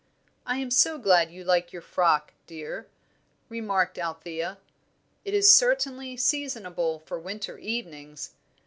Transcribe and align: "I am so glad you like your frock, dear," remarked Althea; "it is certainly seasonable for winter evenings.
"I 0.47 0.57
am 0.57 0.71
so 0.71 0.97
glad 0.97 1.29
you 1.31 1.43
like 1.43 1.71
your 1.71 1.83
frock, 1.83 2.33
dear," 2.47 2.87
remarked 3.49 3.99
Althea; 3.99 4.57
"it 5.23 5.35
is 5.35 5.55
certainly 5.55 6.17
seasonable 6.17 6.97
for 7.05 7.19
winter 7.19 7.59
evenings. 7.59 8.31